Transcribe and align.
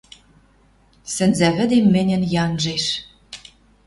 Сӹнзӓвӹдем 1.13 1.85
мӹньӹн 1.93 2.23
янжеш... 2.43 2.85